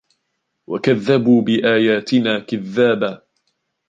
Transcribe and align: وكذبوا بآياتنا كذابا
وكذبوا 0.67 1.41
بآياتنا 1.41 2.37
كذابا 2.39 3.21